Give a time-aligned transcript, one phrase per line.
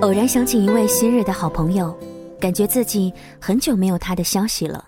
[0.00, 1.92] 偶然想起一位昔日的好朋友，
[2.38, 4.84] 感觉自己很久没有他的消息了。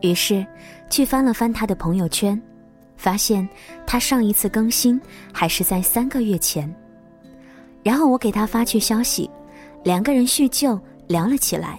[0.00, 0.44] 于是，
[0.90, 2.40] 去翻了翻他的朋友圈，
[2.96, 3.48] 发现
[3.86, 5.00] 他上一次更新
[5.32, 6.72] 还是在三个月前。
[7.84, 9.30] 然后我给他发去消息，
[9.84, 11.78] 两个人叙旧聊了起来。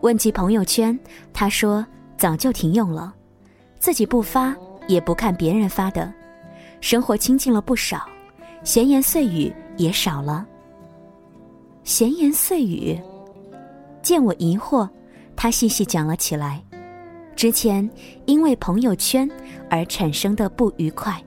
[0.00, 0.98] 问及朋友圈，
[1.34, 1.84] 他说
[2.16, 3.14] 早就停用了，
[3.78, 6.10] 自己不发也不看别人发的，
[6.80, 8.08] 生活清静了不少，
[8.64, 10.46] 闲言碎语也少了。
[11.88, 13.00] 闲言碎语，
[14.02, 14.86] 见我疑惑，
[15.34, 16.62] 他细细讲了起来。
[17.34, 17.88] 之前
[18.26, 19.26] 因为朋友圈
[19.70, 21.18] 而产生的不愉快。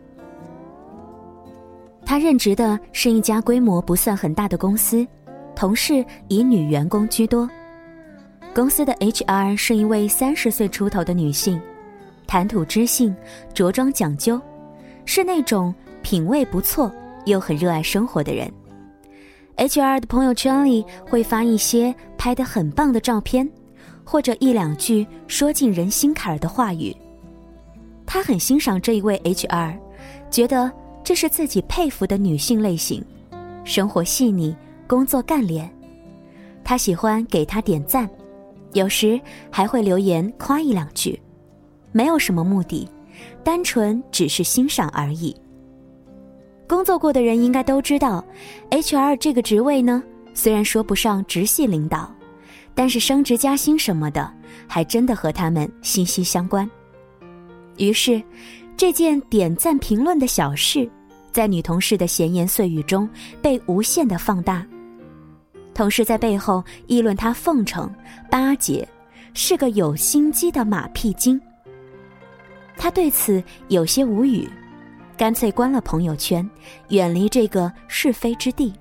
[2.06, 5.04] 他任职的是一家规模不算很大的公司，
[5.56, 7.50] 同事以女员工居多。
[8.54, 11.60] 公司的 HR 是一位三十岁出头的女性，
[12.28, 13.16] 谈吐知性，
[13.52, 14.40] 着装讲究，
[15.06, 15.74] 是那种
[16.04, 16.94] 品味不错
[17.26, 18.48] 又很热爱生活的人。
[19.58, 23.50] HR 的朋友圈里会发一些拍得很棒的照片。
[24.04, 26.94] 或者一两句说进人心坎儿的话语，
[28.06, 29.78] 他很欣赏这一位 HR，
[30.30, 30.70] 觉得
[31.04, 33.02] 这是自己佩服的女性类型，
[33.64, 34.54] 生活细腻，
[34.88, 35.72] 工作干练。
[36.64, 38.10] 他喜欢给他点赞，
[38.74, 41.22] 有时还会留言夸一两句，
[41.92, 42.90] 没有什么目的，
[43.44, 45.34] 单纯只是欣赏而已。
[46.72, 48.24] 工作过的人应该都知道
[48.70, 50.02] ，HR 这个职位呢，
[50.34, 52.10] 虽然说不上直系领导。
[52.74, 54.34] 但是升职加薪什么的，
[54.68, 56.68] 还真的和他们息息相关。
[57.76, 58.24] 于是，
[58.78, 60.90] 这件点赞评论的小事，
[61.34, 63.08] 在女同事的闲言碎语中
[63.42, 64.66] 被无限的放大。
[65.74, 67.94] 同事在背后议论她奉承、
[68.30, 68.88] 巴结，
[69.34, 71.40] 是个有心机的马屁精。
[72.78, 74.50] 他对此有些无语，
[75.22, 76.50] 干脆关了朋友圈，
[76.90, 78.74] 远离这个是非之地。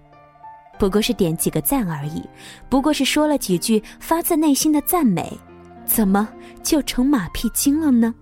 [0.78, 2.22] 不过是点几个赞而已，
[2.66, 5.38] 不过是说了几句发自内心的赞美，
[5.84, 6.26] 怎么
[6.62, 8.14] 就成马屁精了呢？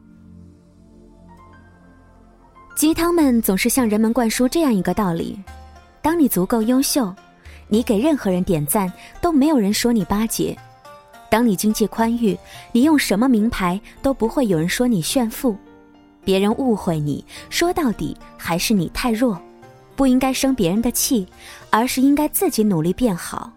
[2.74, 5.38] 鸡汤们总是向人们灌输这样一个道理：
[6.02, 7.14] 当你足够优秀，
[7.68, 10.56] 你给任何人点赞都没有人说你巴结；
[11.30, 12.36] 当你经济宽裕，
[12.72, 15.56] 你用什么名牌都不会有人说你炫富；
[16.28, 19.40] 别人误会你，说到底还是你太弱。
[19.96, 21.26] 不应该生别人的气，
[21.70, 23.50] 而是应该自己努力变好。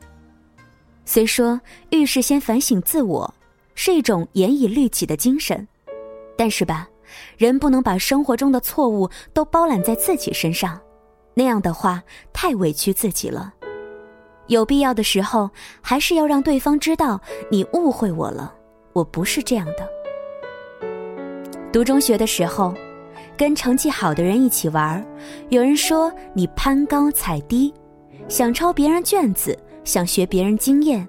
[1.03, 1.59] 虽说
[1.89, 3.33] 遇事先反省自我
[3.75, 5.67] 是一种严以律己的精神，
[6.37, 6.87] 但是吧，
[7.35, 10.79] 人不能把生活中的错误都包揽在自己身上，
[11.33, 12.01] 那样的话
[12.31, 13.53] 太委屈自己了。
[14.47, 15.49] 有必要的时候，
[15.81, 17.19] 还是要让对方知道
[17.51, 18.55] 你误会我了，
[18.93, 20.00] 我不是这样的。
[21.71, 22.73] 读中学的时候。
[23.37, 25.03] 跟成绩好的人一起玩，
[25.49, 27.73] 有人说你攀高踩低，
[28.27, 31.07] 想抄别人卷子，想学别人经验。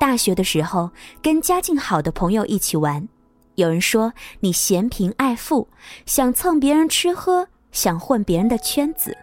[0.00, 0.90] 大学的时候
[1.22, 3.06] 跟家境好的朋友一起玩，
[3.54, 5.68] 有人说你嫌贫爱富，
[6.04, 9.16] 想蹭别人吃喝，想混别人的圈子。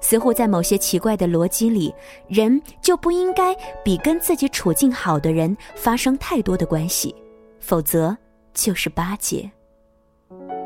[0.00, 1.92] 似乎在某些奇怪的逻辑里，
[2.28, 3.52] 人就不应该
[3.82, 7.12] 比跟自己处境好的人发生太多的关系，
[7.58, 8.16] 否则
[8.58, 9.48] 就是巴结。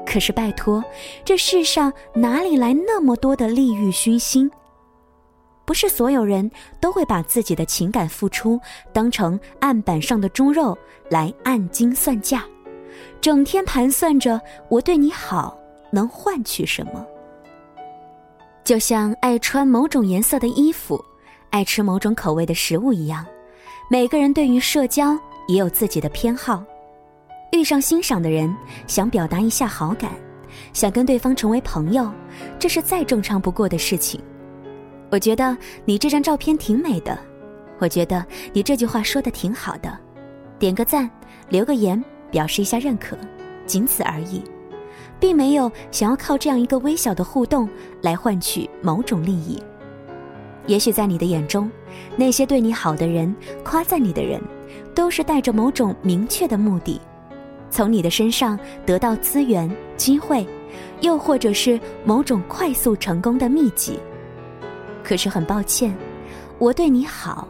[0.06, 0.82] 可是，拜托，
[1.24, 4.50] 这世上哪里来那么多的利欲熏心？
[5.64, 8.60] 不是所有人都会把自己的情感付出
[8.92, 10.76] 当成案板上的猪肉
[11.08, 12.44] 来按斤算价，
[13.20, 15.56] 整天盘算着我对你好
[15.90, 17.06] 能换取什么。
[18.64, 21.02] 就像爱穿某种颜色的衣服，
[21.50, 23.24] 爱吃某种口味的食物一样，
[23.90, 26.62] 每个人对于社交也有自己的偏好。
[27.52, 28.52] 遇上欣赏的人，
[28.86, 30.10] 想表达一下好感，
[30.72, 32.10] 想跟对方成为朋友，
[32.58, 34.18] 这是再正常不过的事情。
[35.10, 35.54] 我觉得
[35.84, 37.16] 你这张照片挺美的，
[37.78, 38.24] 我觉得
[38.54, 39.94] 你这句话说的挺好的，
[40.58, 41.08] 点个赞，
[41.50, 43.18] 留个言，表示一下认可，
[43.66, 44.42] 仅此而已，
[45.20, 47.68] 并没有想要靠这样一个微小的互动
[48.00, 49.62] 来换取某种利益。
[50.66, 51.70] 也许在你的眼中，
[52.16, 53.32] 那些对你好的人、
[53.62, 54.40] 夸赞你的人，
[54.94, 56.98] 都是带着某种明确的目的。
[57.72, 60.46] 从你的身上得到资源、机会，
[61.00, 63.98] 又或者是某种快速成功的秘籍。
[65.02, 65.96] 可是很抱歉，
[66.58, 67.48] 我对你好，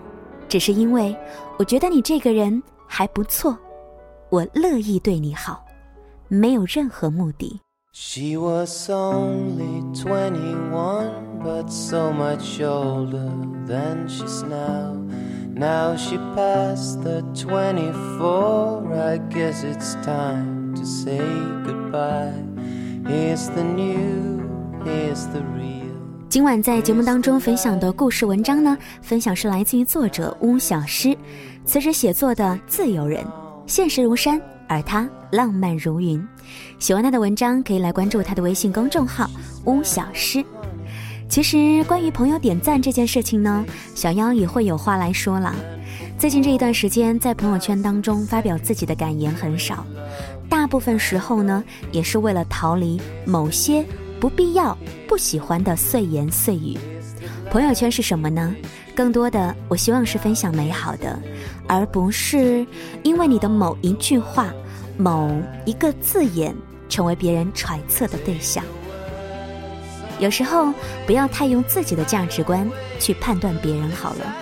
[0.48, 1.14] 只是因为
[1.58, 3.58] 我觉得你这个人还不错，
[4.30, 5.64] 我乐意对你好，
[6.28, 7.60] 没有任何目的。
[7.92, 11.10] She was only twenty one,
[11.44, 13.28] but so much older
[13.66, 14.96] than she's now.
[15.54, 18.82] Now she passed the twenty four.
[18.94, 21.20] I guess it's time to say
[21.64, 22.32] goodbye.
[23.06, 24.40] Here's the new,
[24.84, 25.92] here's the real.
[26.30, 31.16] 今晚在节目当中分享的故事文章呢，分享是来自于作者巫小诗，
[31.66, 33.22] 辞职写作的自由人，
[33.66, 36.26] 现实如山，而他浪漫如云。
[36.78, 39.28] 喜欢他的文章，可以来关注他的微信公众号
[39.66, 40.42] 巫小诗。
[41.32, 43.64] 其实关于朋友点赞这件事情呢，
[43.94, 45.54] 小妖也会有话来说了。
[46.18, 49.82] 最近这一段时间，在朋友圈当中发表自己的感言很少，
[50.46, 53.82] 大部分时候呢，也是为了逃离某些。
[54.20, 54.76] 不必要、
[55.08, 56.76] 不喜欢的碎言碎语。
[57.50, 58.54] 朋友圈是什么呢？
[58.94, 61.18] 更多的，我希望是分享美好的，
[61.66, 62.66] 而不是
[63.04, 64.52] 因为你的某一句话、
[64.98, 65.34] 某
[65.64, 66.54] 一个字眼
[66.90, 68.62] 成为别人揣测的对象。
[70.22, 70.72] 有时候，
[71.04, 72.70] 不要太用自己的价值观
[73.00, 74.36] 去判断别人好了。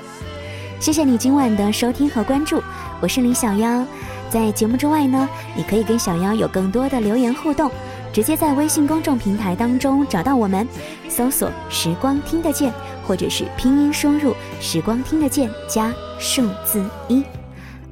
[0.78, 2.62] 谢谢你今晚的收听和关注，
[3.00, 3.82] 我是李小妖。
[4.28, 7.70] 在节目之外呢，你可以跟小妖有更多的留言互动。
[8.12, 10.68] 直接在微信公众平台当中找到我们，
[11.08, 12.70] 搜索“时光听得见”
[13.06, 17.24] 或者是拼音输入“时光听得见”加数字一。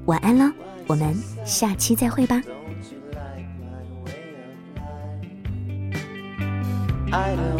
[0.04, 0.52] 晚安喽，
[0.86, 2.42] 我们下期再会吧。
[7.10, 7.57] I don't